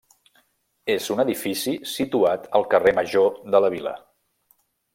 [0.93, 3.95] És un edifici situat al carrer Major de la Vila.